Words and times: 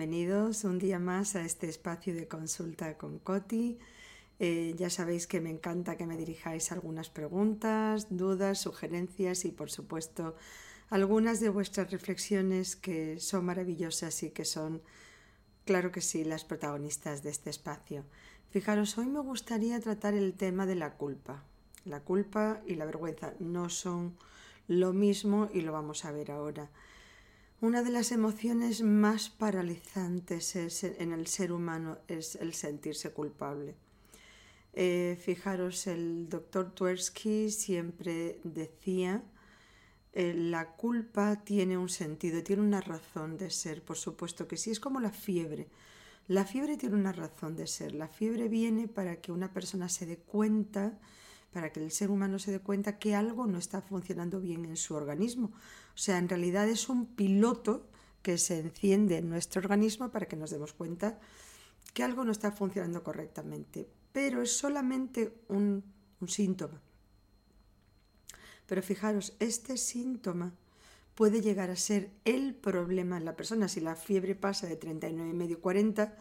bienvenidos 0.00 0.64
un 0.64 0.78
día 0.78 0.98
más 0.98 1.36
a 1.36 1.44
este 1.44 1.68
espacio 1.68 2.14
de 2.14 2.26
consulta 2.26 2.96
con 2.96 3.18
Coti. 3.18 3.78
Eh, 4.38 4.74
ya 4.78 4.88
sabéis 4.88 5.26
que 5.26 5.42
me 5.42 5.50
encanta 5.50 5.98
que 5.98 6.06
me 6.06 6.16
dirijáis 6.16 6.72
algunas 6.72 7.10
preguntas, 7.10 8.06
dudas, 8.08 8.62
sugerencias 8.62 9.44
y 9.44 9.50
por 9.50 9.70
supuesto 9.70 10.36
algunas 10.88 11.38
de 11.40 11.50
vuestras 11.50 11.90
reflexiones 11.90 12.76
que 12.76 13.20
son 13.20 13.44
maravillosas 13.44 14.22
y 14.22 14.30
que 14.30 14.46
son, 14.46 14.80
claro 15.66 15.92
que 15.92 16.00
sí, 16.00 16.24
las 16.24 16.46
protagonistas 16.46 17.22
de 17.22 17.28
este 17.28 17.50
espacio. 17.50 18.06
Fijaros, 18.48 18.96
hoy 18.96 19.04
me 19.04 19.20
gustaría 19.20 19.78
tratar 19.80 20.14
el 20.14 20.32
tema 20.32 20.64
de 20.64 20.76
la 20.76 20.94
culpa. 20.94 21.44
La 21.84 22.00
culpa 22.00 22.62
y 22.66 22.76
la 22.76 22.86
vergüenza 22.86 23.34
no 23.38 23.68
son 23.68 24.16
lo 24.66 24.94
mismo 24.94 25.50
y 25.52 25.60
lo 25.60 25.72
vamos 25.72 26.06
a 26.06 26.10
ver 26.10 26.30
ahora. 26.30 26.70
Una 27.62 27.82
de 27.82 27.90
las 27.90 28.10
emociones 28.10 28.80
más 28.80 29.28
paralizantes 29.28 30.56
en 30.56 31.12
el 31.12 31.26
ser 31.26 31.52
humano 31.52 31.98
es 32.08 32.36
el 32.36 32.54
sentirse 32.54 33.10
culpable. 33.10 33.74
Eh, 34.72 35.18
fijaros, 35.20 35.86
el 35.86 36.30
doctor 36.30 36.74
Tversky 36.74 37.50
siempre 37.50 38.40
decía, 38.44 39.22
eh, 40.14 40.32
la 40.32 40.70
culpa 40.70 41.44
tiene 41.44 41.76
un 41.76 41.90
sentido, 41.90 42.42
tiene 42.42 42.62
una 42.62 42.80
razón 42.80 43.36
de 43.36 43.50
ser, 43.50 43.82
por 43.82 43.98
supuesto 43.98 44.48
que 44.48 44.56
sí, 44.56 44.70
es 44.70 44.80
como 44.80 44.98
la 44.98 45.12
fiebre. 45.12 45.68
La 46.28 46.46
fiebre 46.46 46.78
tiene 46.78 46.94
una 46.94 47.12
razón 47.12 47.56
de 47.56 47.66
ser. 47.66 47.92
La 47.92 48.08
fiebre 48.08 48.48
viene 48.48 48.88
para 48.88 49.16
que 49.16 49.32
una 49.32 49.52
persona 49.52 49.90
se 49.90 50.06
dé 50.06 50.16
cuenta 50.16 50.98
para 51.52 51.72
que 51.72 51.82
el 51.82 51.90
ser 51.90 52.10
humano 52.10 52.38
se 52.38 52.52
dé 52.52 52.60
cuenta 52.60 52.98
que 52.98 53.14
algo 53.14 53.46
no 53.46 53.58
está 53.58 53.80
funcionando 53.80 54.40
bien 54.40 54.64
en 54.64 54.76
su 54.76 54.94
organismo. 54.94 55.52
O 55.94 55.98
sea, 55.98 56.18
en 56.18 56.28
realidad 56.28 56.68
es 56.68 56.88
un 56.88 57.06
piloto 57.06 57.88
que 58.22 58.38
se 58.38 58.58
enciende 58.60 59.18
en 59.18 59.28
nuestro 59.28 59.60
organismo 59.60 60.10
para 60.10 60.26
que 60.26 60.36
nos 60.36 60.50
demos 60.50 60.72
cuenta 60.72 61.18
que 61.92 62.04
algo 62.04 62.24
no 62.24 62.32
está 62.32 62.52
funcionando 62.52 63.02
correctamente. 63.02 63.88
Pero 64.12 64.42
es 64.42 64.56
solamente 64.56 65.34
un, 65.48 65.82
síntoma. 66.26 66.80
Pero 68.66 68.82
fijaros, 68.82 69.34
este 69.40 69.76
síntoma 69.76 70.54
puede 71.14 71.40
llegar 71.40 71.70
a 71.70 71.76
ser 71.76 72.10
el 72.24 72.54
problema 72.54 73.16
en 73.16 73.24
la 73.24 73.36
persona. 73.36 73.68
Si 73.68 73.80
la 73.80 73.96
fiebre 73.96 74.34
pasa 74.34 74.66
de 74.66 74.78
39,5 74.78 75.56
a 75.56 75.60
40, 75.60 76.16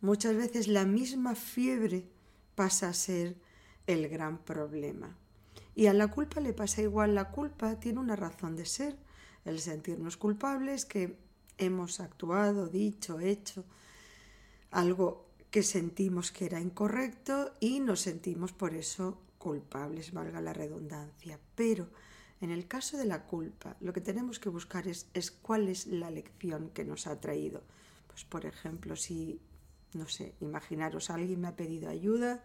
muchas 0.00 0.36
veces 0.36 0.68
la 0.68 0.84
misma 0.84 1.34
fiebre 1.34 2.04
pasa 2.54 2.88
a 2.88 2.94
ser 2.94 3.36
el 3.88 4.08
gran 4.08 4.38
problema. 4.38 5.16
Y 5.74 5.86
a 5.86 5.94
la 5.94 6.08
culpa 6.08 6.40
le 6.40 6.52
pasa 6.52 6.82
igual, 6.82 7.14
la 7.14 7.30
culpa 7.30 7.80
tiene 7.80 7.98
una 7.98 8.14
razón 8.14 8.54
de 8.54 8.66
ser, 8.66 8.96
el 9.44 9.58
sentirnos 9.60 10.16
culpables 10.16 10.84
que 10.84 11.16
hemos 11.56 11.98
actuado, 11.98 12.68
dicho, 12.68 13.18
hecho 13.18 13.64
algo 14.70 15.26
que 15.50 15.62
sentimos 15.62 16.30
que 16.30 16.44
era 16.44 16.60
incorrecto 16.60 17.54
y 17.58 17.80
nos 17.80 18.00
sentimos 18.00 18.52
por 18.52 18.74
eso 18.74 19.22
culpables, 19.38 20.12
valga 20.12 20.42
la 20.42 20.52
redundancia. 20.52 21.40
Pero 21.54 21.88
en 22.42 22.50
el 22.50 22.68
caso 22.68 22.98
de 22.98 23.06
la 23.06 23.24
culpa, 23.24 23.76
lo 23.80 23.94
que 23.94 24.02
tenemos 24.02 24.38
que 24.38 24.50
buscar 24.50 24.86
es, 24.86 25.06
es 25.14 25.30
cuál 25.30 25.68
es 25.68 25.86
la 25.86 26.10
lección 26.10 26.70
que 26.70 26.84
nos 26.84 27.06
ha 27.06 27.18
traído. 27.20 27.62
Pues 28.06 28.24
por 28.24 28.44
ejemplo, 28.44 28.96
si, 28.96 29.40
no 29.94 30.06
sé, 30.06 30.34
imaginaros, 30.40 31.08
alguien 31.08 31.40
me 31.40 31.48
ha 31.48 31.56
pedido 31.56 31.88
ayuda, 31.88 32.44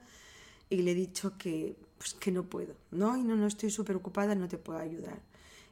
y 0.69 0.81
le 0.81 0.91
he 0.91 0.95
dicho 0.95 1.37
que, 1.37 1.75
pues, 1.97 2.13
que 2.13 2.31
no 2.31 2.43
puedo, 2.43 2.75
¿no? 2.91 3.17
Y 3.17 3.23
no, 3.23 3.35
no 3.35 3.47
estoy 3.47 3.69
súper 3.69 3.95
ocupada, 3.95 4.35
no 4.35 4.47
te 4.47 4.57
puedo 4.57 4.79
ayudar. 4.79 5.21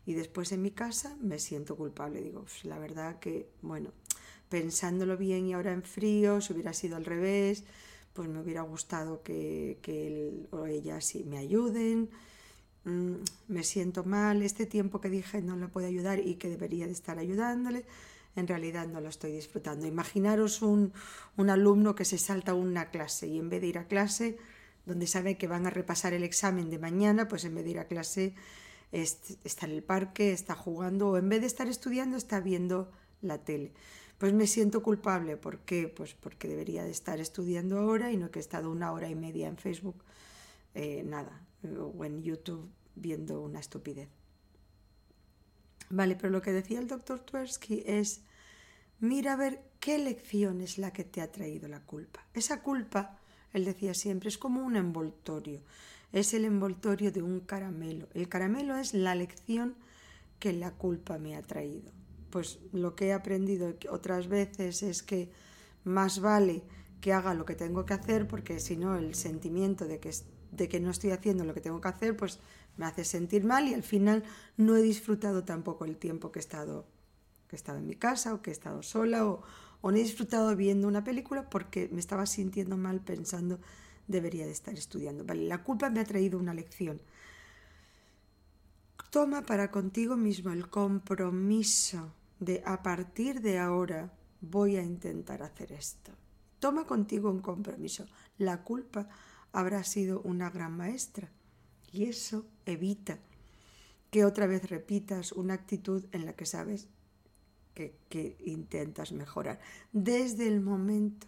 Y 0.06 0.13
después 0.13 0.52
en 0.52 0.62
mi 0.62 0.72
casa 0.72 1.16
me 1.22 1.40
siento 1.40 1.75
culpable. 1.75 2.22
Digo, 2.22 2.41
pues, 2.41 2.66
la 2.66 2.79
verdad 2.79 3.19
que, 3.19 3.50
bueno, 3.62 3.91
pensándolo 4.50 5.18
bien 5.18 5.47
y 5.47 5.53
ahora 5.53 5.74
en 5.74 5.84
frío, 5.84 6.41
si 6.41 6.53
hubiera 6.53 6.74
sido 6.74 6.97
al 6.97 7.06
revés, 7.06 7.63
pues 8.13 8.28
me 8.28 8.41
hubiera 8.41 8.62
gustado 8.62 9.24
que, 9.24 9.79
que 9.81 10.07
él 10.07 10.47
o 10.52 10.66
ella 10.66 11.00
sí 11.02 11.23
me 11.23 11.38
ayuden. 11.38 12.09
Mm, 12.84 13.16
me 13.47 13.63
siento 13.63 14.03
mal, 14.03 14.41
este 14.41 14.66
tiempo 14.66 15.00
que 15.02 15.09
dije 15.09 15.41
no 15.41 15.56
le 15.56 15.68
puedo 15.68 15.88
ayudar 15.88 16.19
y 16.19 16.35
que 16.35 16.50
debería 16.50 16.88
de 16.88 16.94
estar 16.94 17.19
ayudándole, 17.19 17.85
en 18.35 18.47
realidad 18.47 18.88
no 18.88 19.02
lo 19.02 19.09
estoy 19.09 19.31
disfrutando. 19.34 19.85
Imaginaros 19.88 20.62
un, 20.62 20.91
un 21.38 21.50
alumno 21.50 21.96
que 21.96 22.06
se 22.06 22.18
salta 22.18 22.53
una 22.53 22.90
clase 22.90 23.28
y 23.28 23.38
en 23.38 23.50
vez 23.50 23.62
de 23.62 23.68
ir 23.68 23.78
a 23.78 23.88
clase 23.88 24.38
donde 24.86 25.08
sabe 25.08 25.38
que 25.38 25.47
van 25.47 25.68
a 25.68 25.69
repasar 25.69 26.14
el 26.14 26.24
examen 26.24 26.69
de 26.69 26.80
mañana, 26.80 27.28
pues 27.28 27.46
en 27.46 27.56
vez 27.56 27.66
de 27.66 27.72
ir 27.72 27.80
a 27.80 27.88
clase 27.88 28.36
está 28.92 29.66
en 29.66 29.72
el 29.72 29.84
parque, 29.84 30.34
está 30.34 30.56
jugando 30.56 31.12
o 31.12 31.18
en 31.18 31.30
vez 31.30 31.42
de 31.42 31.47
estar 31.47 31.68
estudiando 31.68 32.18
está 32.18 32.40
viendo 32.40 32.91
la 33.22 33.38
tele. 33.38 33.74
Pues 34.18 34.34
me 34.34 34.47
siento 34.47 34.84
culpable, 34.84 35.38
¿por 35.38 35.59
qué? 35.59 35.88
Pues 35.88 36.14
porque 36.14 36.47
debería 36.47 36.84
de 36.84 36.91
estar 36.91 37.20
estudiando 37.20 37.80
ahora 37.80 38.12
y 38.12 38.18
no 38.18 38.30
que 38.31 38.40
he 38.40 38.41
estado 38.41 38.70
una 38.70 38.91
hora 38.91 39.09
y 39.09 39.16
media 39.16 39.47
en 39.47 39.58
Facebook, 39.58 40.03
eh, 40.75 41.03
nada, 41.06 41.41
o 41.80 42.06
en 42.06 42.22
YouTube 42.22 42.70
viendo 42.96 43.41
una 43.41 43.59
estupidez. 43.59 44.09
Vale, 45.90 46.16
pero 46.16 46.30
lo 46.30 46.41
que 46.41 46.52
decía 46.52 46.80
el 46.80 46.88
doctor 46.88 47.20
Tversky 47.22 47.84
es, 47.86 48.22
mira 49.00 49.34
a 49.34 49.38
ver 49.38 49.62
qué 49.80 49.97
lección 49.97 50.62
es 50.62 50.78
la 50.78 50.94
que 50.94 51.03
te 51.03 51.22
ha 51.22 51.31
traído 51.31 51.68
la 51.68 51.81
culpa. 51.81 52.25
Esa 52.34 52.62
culpa 52.62 53.20
él 53.53 53.66
decía 53.66 53.94
siempre, 53.94 54.29
es 54.29 54.38
como 54.38 54.63
un 54.63 54.75
envoltorio, 54.75 55.62
es 56.12 56.34
el 56.34 56.45
envoltorio 56.45 57.12
de 57.12 57.22
un 57.22 57.41
caramelo. 57.41 58.07
El 58.13 58.28
caramelo 58.28 58.75
es 58.75 58.94
la 58.94 59.16
lección 59.16 59.75
que 60.39 60.53
la 60.53 60.72
culpa 60.72 61.17
me 61.17 61.35
ha 61.35 61.41
traído. 61.41 61.91
Pues 62.29 62.59
lo 62.72 62.95
que 62.95 63.07
he 63.07 63.13
aprendido 63.13 63.73
otras 63.90 64.28
veces 64.28 64.84
es 64.84 65.03
que 65.03 65.29
más 65.84 66.19
vale 66.19 66.63
que 67.00 67.13
haga 67.13 67.34
lo 67.34 67.45
que 67.45 67.56
tengo 67.56 67.85
que 67.85 67.94
hacer 67.94 68.28
porque 68.28 68.59
si 68.59 68.78
no 68.78 68.97
el 68.97 69.16
sentimiento 69.16 69.85
de 69.85 70.00
que, 70.00 70.11
de 70.51 70.69
que 70.69 70.79
no 70.79 70.91
estoy 70.91 71.11
haciendo 71.11 71.44
lo 71.44 71.53
que 71.53 71.61
tengo 71.61 71.81
que 71.81 71.88
hacer 71.88 72.16
pues 72.16 72.40
me 72.78 72.85
hace 72.85 73.03
sentir 73.03 73.44
mal 73.44 73.67
y 73.67 73.73
al 73.73 73.84
final 73.84 74.23
no 74.57 74.78
he 74.78 74.81
disfrutado 74.81 75.44
tampoco 75.44 75.85
el 75.85 75.97
tiempo 75.97 76.31
que 76.31 76.40
he 76.40 76.41
estado, 76.41 76.85
que 77.47 77.56
he 77.56 77.57
estado 77.57 77.79
en 77.79 77.88
mi 77.88 77.95
casa 77.95 78.34
o 78.34 78.41
que 78.41 78.51
he 78.51 78.53
estado 78.53 78.84
sola 78.84 79.25
o, 79.25 79.41
o 79.81 79.92
no 79.92 79.97
he 79.97 80.03
disfrutado 80.03 80.56
viendo 80.56 80.88
una 80.88 81.03
película 81.03 81.50
porque 81.50 81.90
me 81.92 82.00
estaba 82.00 82.25
sintiendo 82.25 82.78
mal 82.78 83.02
pensando 83.02 83.59
debería 84.08 84.46
de 84.46 84.52
estar 84.52 84.74
estudiando. 84.74 85.24
Vale, 85.25 85.46
la 85.46 85.64
culpa 85.64 85.90
me 85.90 86.00
ha 86.00 86.06
traído 86.06 86.40
una 86.40 86.53
lección. 86.53 87.02
Toma 89.09 89.41
para 89.41 89.72
contigo 89.72 90.16
mismo 90.16 90.52
el 90.52 90.70
compromiso 90.70 92.14
de 92.40 92.64
a 92.66 92.81
partir 92.81 93.41
de 93.41 93.59
ahora 93.59 94.14
voy 94.40 94.78
a 94.78 94.84
intentar 94.84 95.44
hacer 95.44 95.72
esto. 95.72 96.12
Toma 96.59 96.86
contigo 96.86 97.30
un 97.30 97.40
compromiso. 97.40 98.06
La 98.38 98.64
culpa 98.64 99.09
habrá 99.52 99.84
sido 99.84 100.22
una 100.22 100.50
gran 100.50 100.78
maestra 100.78 101.30
y 101.91 102.06
eso 102.06 102.46
evita 102.66 103.20
que 104.12 104.25
otra 104.25 104.47
vez 104.47 104.70
repitas 104.70 105.31
una 105.31 105.56
actitud 105.56 106.06
en 106.12 106.25
la 106.25 106.34
que 106.34 106.46
sabes 106.46 106.88
que, 107.74 108.38
intentas 108.46 109.12
mejorar. 109.12 109.59
Desde 109.92 110.48
el 110.48 110.62
momento 110.62 111.28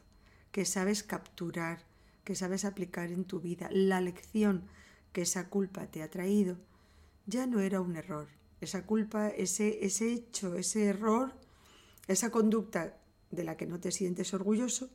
que 0.52 0.66
sabes 0.66 1.04
capturar, 1.04 1.84
que 2.24 2.36
sabes 2.36 2.66
aplicar 2.66 3.12
en 3.12 3.26
tu 3.26 3.40
vida 3.40 3.70
la 3.72 4.02
lección 4.02 4.64
que 5.12 5.22
esa 5.24 5.50
culpa 5.50 5.88
te 5.88 6.02
ha 6.02 6.10
traído, 6.10 6.58
ya 7.26 7.48
no 7.48 7.60
era 7.60 7.82
un 7.82 7.96
error. 7.96 8.28
Esa 8.62 8.86
culpa, 8.86 9.30
ese, 9.30 9.86
ese 9.86 10.12
hecho, 10.12 10.56
ese 10.56 10.86
error, 10.86 11.34
esa 12.08 12.30
conducta 12.30 12.98
de 13.32 13.44
la 13.44 13.58
que 13.58 13.66
no 13.66 13.80
te 13.80 13.92
sientes 13.92 14.34
orgulloso, 14.34 14.90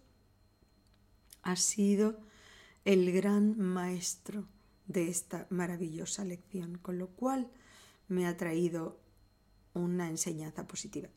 ha 1.42 1.56
sido 1.56 2.18
el 2.84 3.12
gran 3.12 3.58
maestro 3.58 4.46
de 4.86 5.08
esta 5.08 5.46
maravillosa 5.50 6.24
lección, 6.24 6.78
con 6.78 6.98
lo 6.98 7.08
cual 7.08 7.50
me 8.08 8.26
ha 8.26 8.36
traído 8.36 8.98
una 9.74 10.08
enseñanza 10.08 10.66
positiva. 10.66 11.08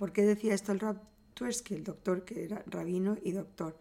¿Por 0.00 0.14
qué 0.14 0.22
decía 0.22 0.54
esto 0.54 0.72
el 0.72 0.80
Rab 0.80 0.98
Tversky, 1.34 1.74
el 1.74 1.84
doctor 1.84 2.24
que 2.24 2.44
era 2.44 2.64
rabino 2.66 3.18
y 3.22 3.32
doctor? 3.32 3.76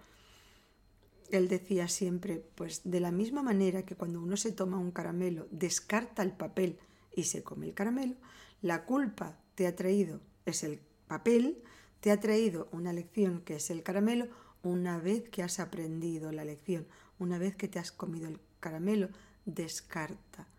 Él 1.31 1.47
decía 1.47 1.87
siempre, 1.87 2.45
pues 2.55 2.81
de 2.83 2.99
la 2.99 3.09
misma 3.09 3.41
manera 3.41 3.85
que 3.85 3.95
cuando 3.95 4.21
uno 4.21 4.35
se 4.35 4.51
toma 4.51 4.79
un 4.79 4.91
caramelo, 4.91 5.47
descarta 5.49 6.21
el 6.21 6.33
papel 6.33 6.77
y 7.15 7.23
se 7.23 7.41
come 7.41 7.67
el 7.67 7.73
caramelo, 7.73 8.15
la 8.61 8.83
culpa 8.83 9.39
te 9.55 9.65
ha 9.65 9.77
traído, 9.77 10.19
es 10.45 10.65
el 10.65 10.81
papel, 11.07 11.63
te 12.01 12.11
ha 12.11 12.19
traído 12.19 12.67
una 12.73 12.91
lección 12.91 13.39
que 13.39 13.55
es 13.55 13.69
el 13.69 13.81
caramelo, 13.81 14.27
una 14.61 14.99
vez 14.99 15.29
que 15.29 15.41
has 15.41 15.61
aprendido 15.61 16.33
la 16.33 16.43
lección, 16.43 16.85
una 17.17 17.37
vez 17.37 17.55
que 17.55 17.69
te 17.69 17.79
has 17.79 17.93
comido 17.93 18.27
el 18.27 18.41
caramelo, 18.59 19.07
descarta 19.45 20.49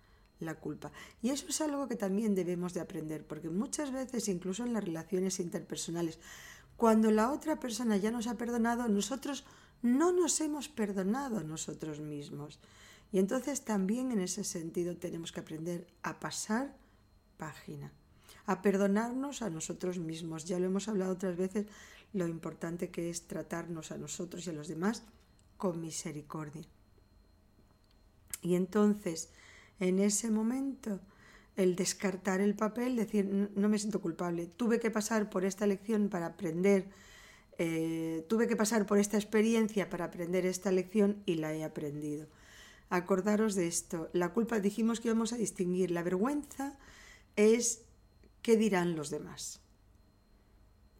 la 0.40 0.54
culpa. 0.54 0.90
Y 1.22 1.30
eso 1.30 1.46
es 1.48 1.60
algo 1.60 1.86
que 1.86 1.96
también 1.96 2.34
debemos 2.34 2.74
de 2.74 2.80
aprender, 2.80 3.26
porque 3.26 3.48
muchas 3.48 3.92
veces, 3.92 4.28
incluso 4.28 4.64
en 4.64 4.72
las 4.72 4.84
relaciones 4.84 5.38
interpersonales, 5.38 6.18
cuando 6.76 7.10
la 7.10 7.30
otra 7.30 7.60
persona 7.60 7.96
ya 7.98 8.10
nos 8.10 8.26
ha 8.26 8.36
perdonado, 8.36 8.88
nosotros 8.88 9.44
no 9.82 10.12
nos 10.12 10.40
hemos 10.40 10.68
perdonado 10.68 11.38
a 11.38 11.44
nosotros 11.44 12.00
mismos. 12.00 12.58
Y 13.12 13.18
entonces 13.18 13.62
también 13.64 14.12
en 14.12 14.20
ese 14.20 14.44
sentido 14.44 14.96
tenemos 14.96 15.32
que 15.32 15.40
aprender 15.40 15.86
a 16.02 16.20
pasar 16.20 16.76
página, 17.36 17.92
a 18.46 18.62
perdonarnos 18.62 19.42
a 19.42 19.50
nosotros 19.50 19.98
mismos. 19.98 20.44
Ya 20.44 20.58
lo 20.58 20.66
hemos 20.66 20.88
hablado 20.88 21.12
otras 21.12 21.36
veces, 21.36 21.66
lo 22.12 22.26
importante 22.28 22.90
que 22.90 23.10
es 23.10 23.26
tratarnos 23.26 23.90
a 23.92 23.98
nosotros 23.98 24.46
y 24.46 24.50
a 24.50 24.54
los 24.54 24.68
demás 24.68 25.02
con 25.56 25.80
misericordia. 25.80 26.64
Y 28.42 28.54
entonces, 28.54 29.28
en 29.80 29.98
ese 29.98 30.30
momento, 30.30 31.00
el 31.56 31.74
descartar 31.74 32.40
el 32.40 32.54
papel, 32.54 32.96
decir, 32.96 33.50
no 33.54 33.68
me 33.68 33.78
siento 33.78 34.00
culpable, 34.00 34.46
tuve 34.46 34.78
que 34.78 34.90
pasar 34.90 35.30
por 35.30 35.44
esta 35.44 35.66
lección 35.66 36.08
para 36.08 36.26
aprender, 36.26 36.88
eh, 37.58 38.24
tuve 38.28 38.46
que 38.46 38.56
pasar 38.56 38.86
por 38.86 38.98
esta 38.98 39.16
experiencia 39.16 39.90
para 39.90 40.06
aprender 40.06 40.46
esta 40.46 40.70
lección 40.70 41.22
y 41.26 41.34
la 41.34 41.52
he 41.54 41.64
aprendido. 41.64 42.28
Acordaros 42.88 43.54
de 43.54 43.66
esto, 43.66 44.10
la 44.12 44.32
culpa 44.32 44.60
dijimos 44.60 45.00
que 45.00 45.08
íbamos 45.08 45.32
a 45.32 45.36
distinguir, 45.36 45.90
la 45.90 46.02
vergüenza 46.02 46.78
es 47.36 47.82
qué 48.42 48.56
dirán 48.56 48.96
los 48.96 49.10
demás. 49.10 49.60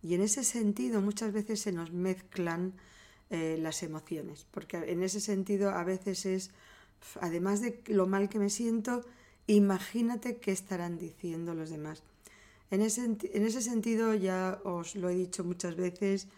Y 0.02 0.14
en 0.14 0.22
ese 0.22 0.44
sentido 0.44 1.00
muchas 1.00 1.32
veces 1.32 1.60
se 1.60 1.72
nos 1.72 1.92
mezclan 1.92 2.74
eh, 3.28 3.58
las 3.60 3.82
emociones, 3.82 4.46
porque 4.50 4.76
en 4.76 5.02
ese 5.02 5.20
sentido 5.20 5.70
a 5.70 5.84
veces 5.84 6.26
es, 6.26 6.50
además 7.20 7.60
de 7.60 7.82
lo 7.86 8.06
mal 8.06 8.28
que 8.28 8.38
me 8.38 8.50
siento, 8.50 9.04
imagínate 9.46 10.38
qué 10.38 10.52
estarán 10.52 10.98
diciendo 10.98 11.54
los 11.54 11.70
demás. 11.70 12.02
En 12.70 12.82
ese, 12.82 13.04
en 13.04 13.44
ese 13.44 13.62
sentido 13.62 14.14
ya 14.14 14.60
os 14.64 14.94
lo 14.94 15.08
he 15.08 15.14
dicho 15.14 15.42
muchas 15.42 15.76
veces, 15.76 16.28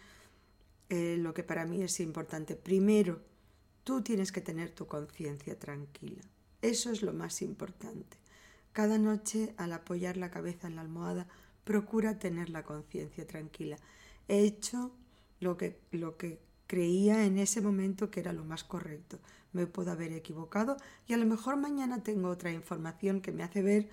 eh, 0.89 1.17
lo 1.19 1.33
que 1.33 1.43
para 1.43 1.65
mí 1.65 1.81
es 1.81 1.99
importante. 1.99 2.55
Primero, 2.55 3.21
tú 3.83 4.01
tienes 4.01 4.31
que 4.31 4.41
tener 4.41 4.71
tu 4.71 4.87
conciencia 4.87 5.57
tranquila. 5.57 6.21
Eso 6.61 6.91
es 6.91 7.01
lo 7.01 7.13
más 7.13 7.41
importante. 7.41 8.17
Cada 8.71 8.97
noche, 8.97 9.53
al 9.57 9.73
apoyar 9.73 10.17
la 10.17 10.31
cabeza 10.31 10.67
en 10.67 10.75
la 10.75 10.81
almohada, 10.81 11.27
procura 11.63 12.19
tener 12.19 12.49
la 12.49 12.63
conciencia 12.63 13.27
tranquila. 13.27 13.77
He 14.27 14.39
hecho 14.39 14.91
lo 15.39 15.57
que, 15.57 15.77
lo 15.91 16.17
que 16.17 16.39
creía 16.67 17.25
en 17.25 17.37
ese 17.37 17.61
momento 17.61 18.09
que 18.09 18.21
era 18.21 18.33
lo 18.33 18.45
más 18.45 18.63
correcto. 18.63 19.19
Me 19.53 19.67
puedo 19.67 19.91
haber 19.91 20.11
equivocado 20.11 20.77
y 21.07 21.13
a 21.13 21.17
lo 21.17 21.25
mejor 21.25 21.57
mañana 21.57 22.03
tengo 22.03 22.29
otra 22.29 22.51
información 22.51 23.21
que 23.21 23.31
me 23.31 23.43
hace 23.43 23.61
ver 23.61 23.89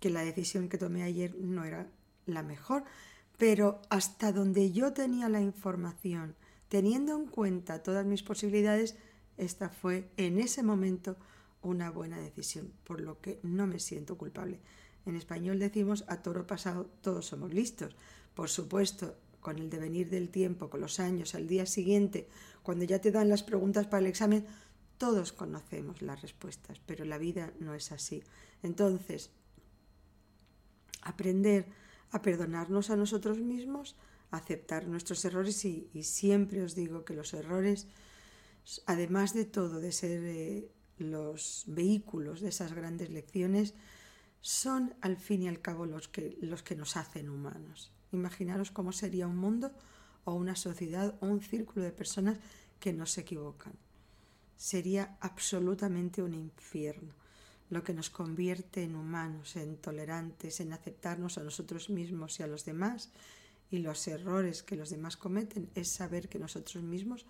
que 0.00 0.10
la 0.10 0.24
decisión 0.24 0.68
que 0.68 0.78
tomé 0.78 1.02
ayer 1.02 1.34
no 1.36 1.64
era 1.64 1.88
la 2.26 2.42
mejor, 2.42 2.84
pero 3.38 3.80
hasta 3.88 4.32
donde 4.32 4.70
yo 4.70 4.92
tenía 4.92 5.28
la 5.28 5.40
información, 5.40 6.34
teniendo 6.68 7.16
en 7.16 7.26
cuenta 7.26 7.82
todas 7.82 8.06
mis 8.06 8.22
posibilidades, 8.22 8.96
esta 9.36 9.68
fue 9.68 10.08
en 10.16 10.38
ese 10.38 10.62
momento 10.62 11.16
una 11.62 11.90
buena 11.90 12.18
decisión, 12.18 12.72
por 12.84 13.00
lo 13.00 13.20
que 13.20 13.38
no 13.42 13.66
me 13.66 13.78
siento 13.78 14.18
culpable. 14.18 14.60
En 15.06 15.16
español 15.16 15.58
decimos 15.58 16.04
a 16.08 16.22
toro 16.22 16.46
pasado 16.46 16.90
todos 17.00 17.26
somos 17.26 17.52
listos. 17.52 17.96
Por 18.34 18.48
supuesto, 18.48 19.16
con 19.40 19.58
el 19.58 19.70
devenir 19.70 20.08
del 20.10 20.28
tiempo, 20.28 20.70
con 20.70 20.80
los 20.80 21.00
años, 21.00 21.34
al 21.34 21.48
día 21.48 21.66
siguiente, 21.66 22.28
cuando 22.62 22.84
ya 22.84 23.00
te 23.00 23.10
dan 23.10 23.28
las 23.28 23.42
preguntas 23.42 23.86
para 23.86 24.00
el 24.00 24.06
examen, 24.06 24.46
todos 25.02 25.32
conocemos 25.32 26.00
las 26.00 26.22
respuestas, 26.22 26.78
pero 26.86 27.04
la 27.04 27.18
vida 27.18 27.52
no 27.58 27.74
es 27.74 27.90
así. 27.90 28.22
Entonces, 28.62 29.32
aprender 31.02 31.66
a 32.12 32.22
perdonarnos 32.22 32.88
a 32.88 32.94
nosotros 32.94 33.40
mismos, 33.40 33.96
a 34.30 34.36
aceptar 34.36 34.86
nuestros 34.86 35.24
errores 35.24 35.64
y, 35.64 35.90
siempre 36.04 36.62
os 36.62 36.76
digo 36.76 37.04
que 37.04 37.14
los 37.14 37.34
errores, 37.34 37.88
además 38.86 39.34
de 39.34 39.44
todo, 39.44 39.80
de 39.80 39.90
ser 39.90 40.22
eh, 40.22 40.70
los 40.98 41.64
vehículos 41.66 42.40
de 42.40 42.50
esas 42.50 42.72
grandes 42.72 43.10
lecciones 43.10 43.74
son 44.40 44.94
al 45.00 45.16
fin 45.16 45.42
y 45.42 45.48
al 45.48 45.60
cabo 45.60 45.84
los 45.84 46.06
que, 46.06 46.38
los 46.40 46.62
que 46.62 46.76
nos 46.76 46.96
hacen 46.96 47.28
humanos. 47.28 47.90
Imaginaros 48.12 48.70
cómo 48.70 48.92
sería 48.92 49.26
un 49.26 49.36
mundo 49.36 49.72
o 50.22 50.34
una 50.34 50.54
sociedad 50.54 51.16
o 51.20 51.26
un 51.26 51.40
círculo 51.40 51.84
de 51.84 51.90
personas 51.90 52.38
que 52.78 52.92
no 52.92 53.06
se 53.06 53.22
equivocan. 53.22 53.72
Sería 54.62 55.16
absolutamente 55.18 56.22
un 56.22 56.34
infierno, 56.34 57.12
lo 57.68 57.82
que 57.82 57.92
nos 57.92 58.10
convierte 58.10 58.84
en 58.84 58.94
humanos, 58.94 59.56
en 59.56 59.76
tolerantes, 59.76 60.60
en 60.60 60.72
aceptarnos 60.72 61.36
a 61.36 61.42
nosotros 61.42 61.90
mismos 61.90 62.38
y 62.38 62.44
a 62.44 62.46
los 62.46 62.64
demás. 62.64 63.10
Y 63.72 63.78
los 63.78 64.06
errores 64.06 64.62
que 64.62 64.76
los 64.76 64.90
demás 64.90 65.16
cometen 65.16 65.68
es 65.74 65.88
saber 65.88 66.28
que 66.28 66.38
nosotros 66.38 66.84
mismos 66.84 67.26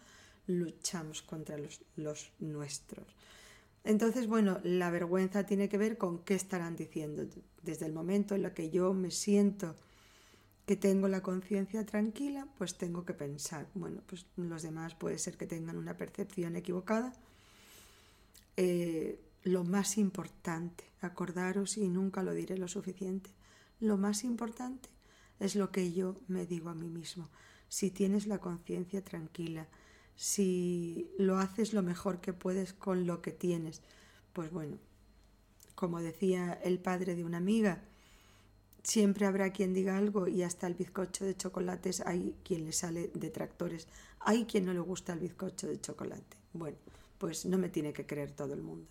luchamos 0.46 1.22
contra 1.22 1.56
los, 1.96 2.32
nuestros. 2.38 3.16
Entonces, 3.82 4.26
bueno, 4.26 4.60
la 4.62 4.90
vergüenza 4.90 5.46
tiene 5.46 5.70
que 5.70 5.78
ver 5.78 5.96
con 5.96 6.18
qué 6.24 6.34
estarán 6.34 6.76
diciendo. 6.76 7.24
Desde 7.62 7.86
el 7.86 7.94
momento 7.94 8.34
en 8.34 8.44
el 8.44 8.52
que 8.52 8.68
yo 8.68 8.92
me 8.92 9.10
siento 9.10 9.74
que 10.72 10.76
tengo 10.76 11.06
la 11.06 11.20
conciencia 11.20 11.84
tranquila, 11.84 12.48
pues 12.56 12.78
tengo 12.78 13.04
que 13.04 13.12
pensar, 13.12 13.66
bueno, 13.74 14.00
pues 14.06 14.24
los 14.36 14.62
demás 14.62 14.94
puede 14.94 15.18
ser 15.18 15.36
que 15.36 15.46
tengan 15.46 15.76
una 15.76 15.98
percepción 15.98 16.56
equivocada. 16.56 17.12
Eh, 18.56 19.20
lo 19.42 19.64
más 19.64 19.98
importante, 19.98 20.84
acordaros 21.02 21.76
y 21.76 21.90
nunca 21.90 22.22
lo 22.22 22.32
diré 22.32 22.56
lo 22.56 22.68
suficiente, 22.68 23.28
lo 23.80 23.98
más 23.98 24.24
importante 24.24 24.88
es 25.40 25.56
lo 25.56 25.70
que 25.70 25.92
yo 25.92 26.16
me 26.26 26.46
digo 26.46 26.70
a 26.70 26.74
mí 26.74 26.88
mismo. 26.88 27.28
Si 27.68 27.90
tienes 27.90 28.26
la 28.26 28.38
conciencia 28.38 29.04
tranquila, 29.04 29.68
si 30.16 31.10
lo 31.18 31.36
haces 31.36 31.74
lo 31.74 31.82
mejor 31.82 32.22
que 32.22 32.32
puedes 32.32 32.72
con 32.72 33.06
lo 33.06 33.20
que 33.20 33.32
tienes. 33.32 33.82
Pues 34.32 34.50
bueno, 34.50 34.78
como 35.74 36.00
decía 36.00 36.54
el 36.64 36.78
padre 36.78 37.14
de 37.14 37.24
una 37.24 37.36
amiga, 37.36 37.82
siempre 38.82 39.26
habrá 39.26 39.50
quien 39.50 39.74
diga 39.74 39.96
algo 39.96 40.28
y 40.28 40.42
hasta 40.42 40.66
el 40.66 40.74
bizcocho 40.74 41.24
de 41.24 41.36
chocolates 41.36 42.02
hay 42.04 42.34
quien 42.44 42.64
le 42.64 42.72
sale 42.72 43.10
detractores, 43.14 43.88
hay 44.20 44.44
quien 44.44 44.64
no 44.64 44.72
le 44.72 44.80
gusta 44.80 45.12
el 45.12 45.20
bizcocho 45.20 45.68
de 45.68 45.80
chocolate. 45.80 46.36
Bueno, 46.52 46.76
pues 47.18 47.46
no 47.46 47.58
me 47.58 47.68
tiene 47.68 47.92
que 47.92 48.06
creer 48.06 48.32
todo 48.32 48.54
el 48.54 48.62
mundo. 48.62 48.86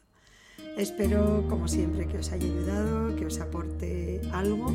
Espero, 0.77 1.45
como 1.49 1.67
siempre, 1.67 2.07
que 2.07 2.17
os 2.17 2.31
haya 2.31 2.45
ayudado, 2.45 3.15
que 3.15 3.25
os 3.25 3.39
aporte 3.39 4.21
algo, 4.31 4.67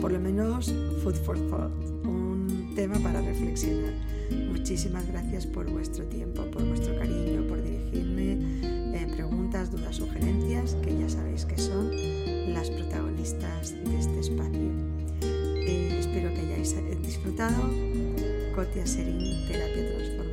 por 0.00 0.12
lo 0.12 0.20
menos 0.20 0.72
food 1.02 1.16
for 1.24 1.38
thought, 1.48 1.72
un 2.04 2.72
tema 2.76 2.98
para 2.98 3.20
reflexionar. 3.20 3.94
Muchísimas 4.30 5.06
gracias 5.08 5.46
por 5.46 5.70
vuestro 5.70 6.04
tiempo, 6.06 6.44
por 6.50 6.64
vuestro 6.64 6.96
cariño, 6.96 7.46
por 7.48 7.62
dirigirme 7.62 8.38
eh, 8.62 9.06
preguntas, 9.10 9.70
dudas, 9.70 9.96
sugerencias, 9.96 10.76
que 10.76 10.96
ya 10.96 11.08
sabéis 11.08 11.44
que 11.44 11.58
son 11.58 11.90
de 13.24 13.98
este 13.98 14.20
espacio. 14.20 14.70
Eh, 15.22 15.96
espero 15.98 16.28
que 16.34 16.40
hayáis 16.40 16.76
disfrutado. 17.00 17.56
Cotia 18.54 18.86
Serín, 18.86 19.46
Terapia 19.48 19.94
Transformacional. 19.94 20.23